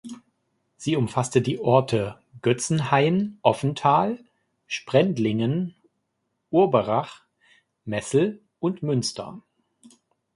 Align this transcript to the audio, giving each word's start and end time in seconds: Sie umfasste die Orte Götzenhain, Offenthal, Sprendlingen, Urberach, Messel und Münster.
Sie 0.77 0.95
umfasste 0.95 1.43
die 1.43 1.59
Orte 1.59 2.17
Götzenhain, 2.41 3.37
Offenthal, 3.43 4.17
Sprendlingen, 4.65 5.75
Urberach, 6.49 7.21
Messel 7.85 8.41
und 8.57 8.81
Münster. 8.81 9.43